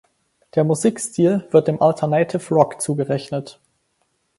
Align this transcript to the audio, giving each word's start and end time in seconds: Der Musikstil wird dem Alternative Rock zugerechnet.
Der 0.55 0.63
Musikstil 0.63 1.47
wird 1.51 1.67
dem 1.67 1.79
Alternative 1.79 2.55
Rock 2.55 2.81
zugerechnet. 2.81 3.59